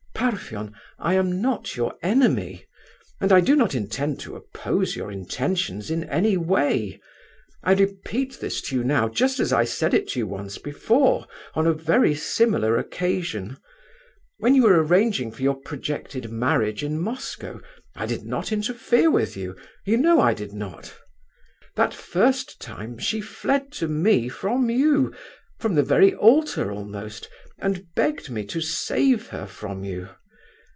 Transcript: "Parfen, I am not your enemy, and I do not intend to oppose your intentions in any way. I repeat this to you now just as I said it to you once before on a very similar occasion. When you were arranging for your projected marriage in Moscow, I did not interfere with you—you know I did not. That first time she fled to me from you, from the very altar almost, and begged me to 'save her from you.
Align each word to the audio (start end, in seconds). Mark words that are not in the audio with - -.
"Parfen, 0.21 0.71
I 0.99 1.15
am 1.15 1.41
not 1.41 1.75
your 1.75 1.95
enemy, 2.03 2.65
and 3.19 3.31
I 3.31 3.39
do 3.41 3.55
not 3.55 3.73
intend 3.73 4.19
to 4.19 4.35
oppose 4.35 4.95
your 4.95 5.11
intentions 5.11 5.89
in 5.89 6.03
any 6.03 6.37
way. 6.37 7.01
I 7.63 7.73
repeat 7.73 8.39
this 8.39 8.61
to 8.63 8.75
you 8.75 8.83
now 8.83 9.09
just 9.09 9.39
as 9.39 9.51
I 9.51 9.65
said 9.65 9.95
it 9.95 10.09
to 10.09 10.19
you 10.19 10.27
once 10.27 10.59
before 10.59 11.25
on 11.55 11.65
a 11.65 11.73
very 11.73 12.13
similar 12.13 12.77
occasion. 12.77 13.57
When 14.37 14.53
you 14.53 14.61
were 14.61 14.83
arranging 14.83 15.31
for 15.31 15.41
your 15.41 15.55
projected 15.55 16.29
marriage 16.31 16.83
in 16.83 16.99
Moscow, 17.01 17.59
I 17.95 18.05
did 18.05 18.23
not 18.23 18.51
interfere 18.51 19.09
with 19.09 19.35
you—you 19.35 19.97
know 19.97 20.21
I 20.21 20.35
did 20.35 20.53
not. 20.53 20.93
That 21.75 21.95
first 21.95 22.61
time 22.61 22.99
she 22.99 23.21
fled 23.21 23.71
to 23.71 23.87
me 23.87 24.29
from 24.29 24.69
you, 24.69 25.15
from 25.59 25.73
the 25.73 25.83
very 25.83 26.13
altar 26.13 26.71
almost, 26.71 27.27
and 27.59 27.85
begged 27.95 28.27
me 28.31 28.43
to 28.43 28.59
'save 28.59 29.27
her 29.27 29.45
from 29.45 29.83
you. 29.83 30.09